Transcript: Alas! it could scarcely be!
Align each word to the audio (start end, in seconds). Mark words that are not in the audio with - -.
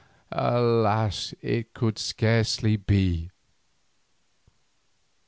Alas! 0.31 1.35
it 1.43 1.75
could 1.75 1.99
scarcely 1.99 2.75
be! 2.75 3.29